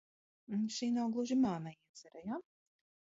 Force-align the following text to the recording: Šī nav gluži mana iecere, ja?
Šī 0.77 0.89
nav 0.95 1.13
gluži 1.17 1.37
mana 1.43 1.75
iecere, 1.77 2.25
ja? 2.31 2.41